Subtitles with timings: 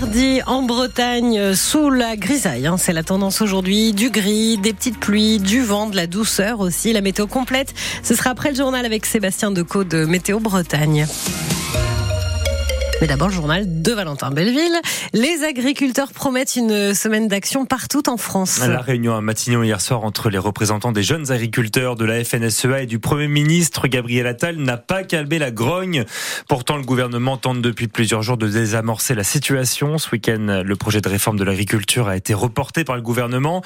[0.00, 2.66] mardi en Bretagne sous la grisaille.
[2.66, 2.76] Hein.
[2.76, 3.92] C'est la tendance aujourd'hui.
[3.92, 6.92] Du gris, des petites pluies, du vent, de la douceur aussi.
[6.92, 11.06] La météo complète, ce sera après le journal avec Sébastien Decaux de Météo Bretagne.
[13.00, 14.76] Mais d'abord, le journal de Valentin Belleville.
[15.12, 18.58] Les agriculteurs promettent une semaine d'action partout en France.
[18.66, 22.82] La réunion à Matignon hier soir entre les représentants des jeunes agriculteurs de la FNSEA
[22.82, 26.06] et du Premier ministre Gabriel Attal n'a pas calmé la grogne.
[26.48, 29.96] Pourtant, le gouvernement tente depuis plusieurs jours de désamorcer la situation.
[29.98, 33.62] Ce week-end, le projet de réforme de l'agriculture a été reporté par le gouvernement.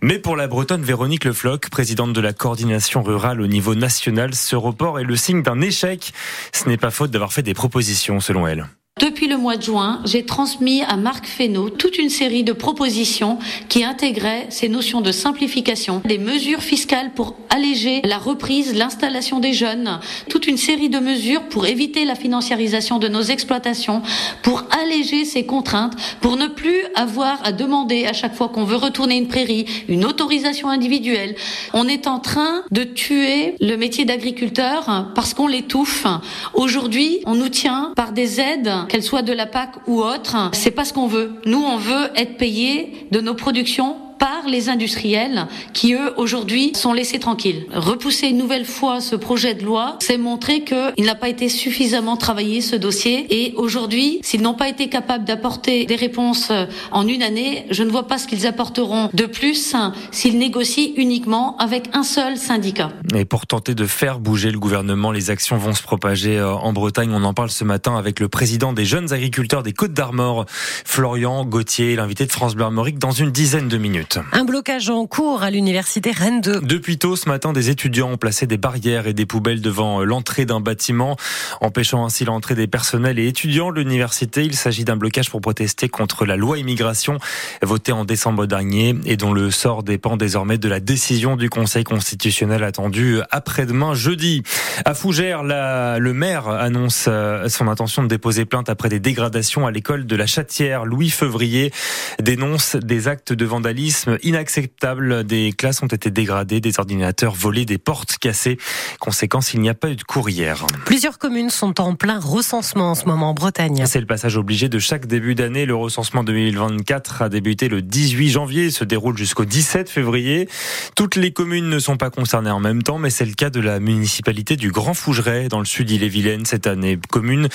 [0.00, 4.54] Mais pour la Bretonne Véronique Lefloc, présidente de la coordination rurale au niveau national, ce
[4.54, 6.12] report est le signe d'un échec.
[6.52, 8.68] Ce n'est pas faute d'avoir fait des propositions, selon elle.
[8.98, 13.38] Depuis le mois de juin, j'ai transmis à Marc Fesneau toute une série de propositions
[13.68, 19.52] qui intégraient ces notions de simplification, des mesures fiscales pour alléger la reprise, l'installation des
[19.52, 24.00] jeunes, toute une série de mesures pour éviter la financiarisation de nos exploitations,
[24.42, 25.92] pour alléger ces contraintes,
[26.22, 30.06] pour ne plus avoir à demander à chaque fois qu'on veut retourner une prairie une
[30.06, 31.36] autorisation individuelle.
[31.74, 36.06] On est en train de tuer le métier d'agriculteur parce qu'on l'étouffe.
[36.54, 40.70] Aujourd'hui, on nous tient par des aides qu'elle soit de la PAC ou autre, c'est
[40.70, 41.34] pas ce qu'on veut.
[41.44, 46.92] Nous, on veut être payés de nos productions par les industriels qui, eux, aujourd'hui, sont
[46.92, 47.66] laissés tranquilles.
[47.72, 52.16] Repousser une nouvelle fois ce projet de loi, c'est montrer qu'il n'a pas été suffisamment
[52.16, 53.26] travaillé, ce dossier.
[53.30, 56.52] Et aujourd'hui, s'ils n'ont pas été capables d'apporter des réponses
[56.90, 59.74] en une année, je ne vois pas ce qu'ils apporteront de plus
[60.12, 62.90] s'ils négocient uniquement avec un seul syndicat.
[63.14, 66.72] Et pour tenter de faire bouger le gouvernement, les actions vont se propager euh, en
[66.72, 67.10] Bretagne.
[67.12, 71.44] On en parle ce matin avec le président des jeunes agriculteurs des Côtes d'Armor, Florian
[71.44, 74.05] Gauthier, l'invité de France Bleu Armorique, dans une dizaine de minutes.
[74.32, 76.60] Un blocage en cours à l'université Rennes 2.
[76.60, 80.46] Depuis tôt ce matin, des étudiants ont placé des barrières et des poubelles devant l'entrée
[80.46, 81.16] d'un bâtiment,
[81.60, 84.44] empêchant ainsi l'entrée des personnels et étudiants de l'université.
[84.44, 87.18] Il s'agit d'un blocage pour protester contre la loi immigration
[87.62, 91.84] votée en décembre dernier et dont le sort dépend désormais de la décision du Conseil
[91.84, 94.42] constitutionnel attendue après-demain jeudi.
[94.84, 99.66] À Fougères, la, le maire annonce euh, son intention de déposer plainte après des dégradations
[99.66, 100.84] à l'école de la Chatière.
[100.84, 101.72] Louis Fevrier
[102.20, 105.24] dénonce des actes de vandalisme inacceptable.
[105.24, 108.58] Des classes ont été dégradées, des ordinateurs volés, des portes cassées.
[109.00, 110.66] Conséquence, il n'y a pas eu de courrière.
[110.84, 113.84] Plusieurs communes sont en plein recensement en ce moment en Bretagne.
[113.86, 115.66] C'est le passage obligé de chaque début d'année.
[115.66, 120.48] Le recensement 2024 a débuté le 18 janvier et se déroule jusqu'au 17 février.
[120.94, 123.60] Toutes les communes ne sont pas concernées en même temps, mais c'est le cas de
[123.60, 126.98] la municipalité du Grand Fougeret dans le sud île-et-Vilaine cette année.
[127.10, 127.48] Commune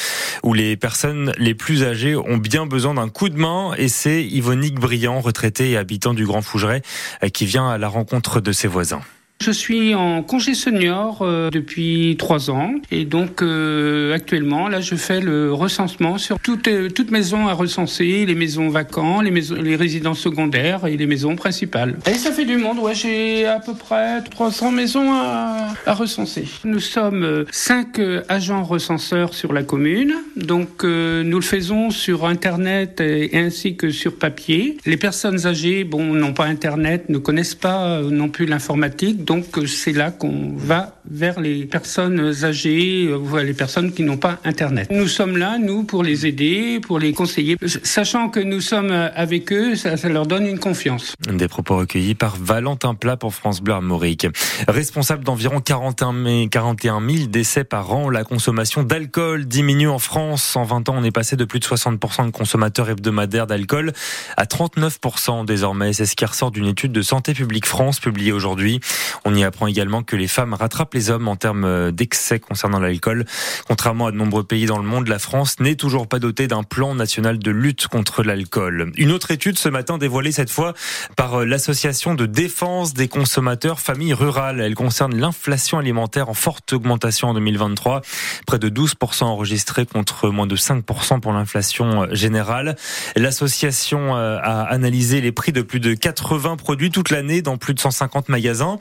[0.44, 4.24] où les personnes les plus âgées ont bien besoin d'un coup de main et c'est
[4.24, 6.82] Yvonique Briand, retraité et habitant du Grand Fougeret,
[7.24, 9.02] euh, qui vient à la rencontre de ses voisins.
[9.42, 14.94] Je suis en congé senior euh, depuis trois ans et donc euh, actuellement là je
[14.94, 19.56] fais le recensement sur toutes euh, toutes maisons à recenser, les maisons vacantes, les maisons,
[19.56, 21.98] les résidences secondaires et les maisons principales.
[22.08, 26.46] Et ça fait du monde, ouais, j'ai à peu près 300 maisons à, à recenser.
[26.64, 28.00] Nous sommes cinq
[28.30, 34.18] agents recenseurs sur la commune, donc nous le faisons sur internet et, ainsi que sur
[34.18, 34.78] papier.
[34.86, 39.66] Les personnes âgées, bon, n'ont pas internet, ne connaissent pas non plus l'informatique donc euh,
[39.66, 44.88] c'est là qu'on va vers les personnes âgées, euh, les personnes qui n'ont pas Internet.
[44.92, 49.52] Nous sommes là, nous, pour les aider, pour les conseiller, sachant que nous sommes avec
[49.52, 51.16] eux, ça, leur donne une confiance.
[51.28, 54.28] Des propos recueillis par Valentin Plat pour France Bleu Armorique.
[54.68, 60.56] Responsable d'environ 41, 41 000 décès par an, la consommation d'alcool diminue en France.
[60.56, 63.94] En 20 ans, on est passé de plus de 60% de consommateurs hebdomadaires d'alcool
[64.38, 65.94] à 39% désormais.
[65.94, 68.80] C'est ce qui ressort d'une étude de Santé publique France publiée aujourd'hui.
[69.26, 72.80] On y apprend également que les femmes rattrapent les hommes en termes euh, d'excès concernant
[72.80, 73.26] l'alcool.
[73.68, 76.64] Contrairement à de nombreux pays dans le monde, la France n'est toujours pas dotée d'un
[76.64, 78.92] plan national de lutte contre l'alcool.
[78.98, 80.74] Une autre étude ce matin dévoilée cette fois
[81.16, 84.60] par euh, l'association de défense des consommateurs familles rurales.
[84.60, 88.02] Elle concerne l'inflation alimentaire en forte augmentation en 2023.
[88.48, 92.76] Près de 12% enregistrés contre moins de 5% pour l'inflation euh, générale.
[93.16, 97.80] L'association a analysé les prix de plus de 80 produits toute l'année dans plus de
[97.80, 98.80] 150 magasins.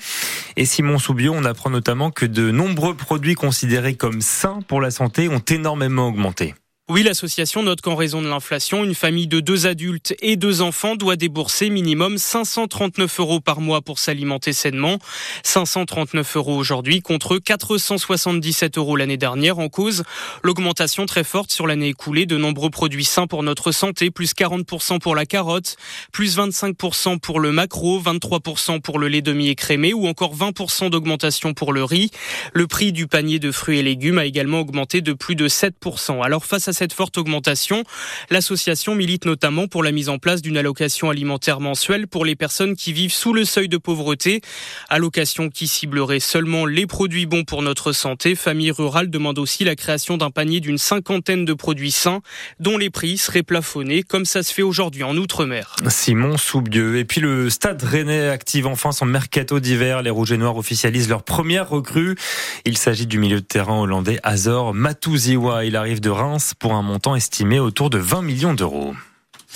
[0.56, 4.90] Et Simon Soubion, on apprend notamment que de nombreux produits considérés comme sains pour la
[4.90, 6.54] santé ont énormément augmenté.
[6.90, 10.96] Oui, l'association note qu'en raison de l'inflation, une famille de deux adultes et deux enfants
[10.96, 14.98] doit débourser minimum 539 euros par mois pour s'alimenter sainement.
[15.44, 20.02] 539 euros aujourd'hui contre 477 euros l'année dernière en cause.
[20.42, 24.98] L'augmentation très forte sur l'année écoulée de nombreux produits sains pour notre santé, plus 40%
[24.98, 25.76] pour la carotte,
[26.10, 31.72] plus 25% pour le macro, 23% pour le lait demi-écrémé ou encore 20% d'augmentation pour
[31.72, 32.10] le riz.
[32.52, 36.24] Le prix du panier de fruits et légumes a également augmenté de plus de 7%.
[36.24, 37.84] Alors face à cette forte augmentation.
[38.30, 42.74] L'association milite notamment pour la mise en place d'une allocation alimentaire mensuelle pour les personnes
[42.74, 44.40] qui vivent sous le seuil de pauvreté.
[44.88, 48.34] Allocation qui ciblerait seulement les produits bons pour notre santé.
[48.34, 52.22] Famille Rurale demande aussi la création d'un panier d'une cinquantaine de produits sains
[52.60, 55.76] dont les prix seraient plafonnés comme ça se fait aujourd'hui en Outre-mer.
[55.86, 56.96] Simon Soubieux.
[56.96, 60.00] Et puis le Stade Rennais active enfin son mercato d'hiver.
[60.00, 62.16] Les Rouges et Noirs officialisent leur première recrue.
[62.64, 65.66] Il s'agit du milieu de terrain hollandais Azor Matouziwa.
[65.66, 68.94] Il arrive de Reims un montant estimé autour de 20 millions d'euros.